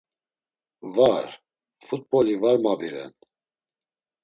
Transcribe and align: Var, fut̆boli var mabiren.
Var, 0.95 1.27
fut̆boli 1.87 2.35
var 2.41 2.57
mabiren. 2.63 3.11